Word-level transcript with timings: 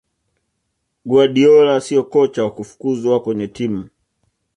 guardiola 1.09 1.81
siyo 1.85 2.03
kocha 2.13 2.43
wa 2.43 2.51
kufukuzwa 2.53 3.21
kwenye 3.23 3.47
timu 3.47 3.89